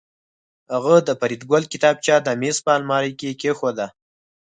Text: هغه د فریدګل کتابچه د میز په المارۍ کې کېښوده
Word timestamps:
هغه 0.73 0.95
د 1.07 1.09
فریدګل 1.19 1.63
کتابچه 1.73 2.15
د 2.21 2.27
میز 2.41 2.57
په 2.65 2.71
المارۍ 2.77 3.11
کې 3.19 3.29
کېښوده 3.41 3.87